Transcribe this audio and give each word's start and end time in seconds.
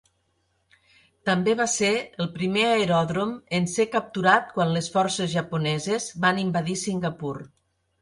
També 1.29 1.53
va 1.59 1.67
ser 1.73 1.91
el 2.25 2.31
primer 2.39 2.65
aeròdrom 2.71 3.35
en 3.59 3.69
ser 3.75 3.87
capturat 3.99 4.53
quan 4.57 4.77
les 4.81 4.91
forces 4.99 5.33
japoneses 5.39 6.13
van 6.29 6.45
invadir 6.49 6.83
Singapur. 6.91 7.37